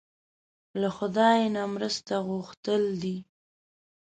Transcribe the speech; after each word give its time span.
له 0.81 0.89
خدای 0.97 1.39
نه 1.55 1.63
مرسته 1.75 2.13
غوښتل 2.29 2.83
دي. 3.01 3.17